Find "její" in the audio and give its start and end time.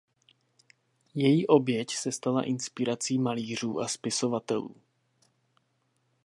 1.13-1.47